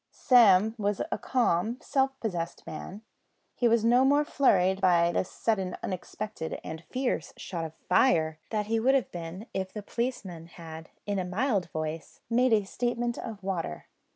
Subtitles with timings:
[0.09, 3.03] Sam was a calm, self possessed man.
[3.53, 8.65] He was no more flurried by this sudden, unexpected, and fierce shout of "Fire," than
[8.65, 13.19] he would have been if the policeman had in a mild voice made a statement
[13.19, 13.85] of water.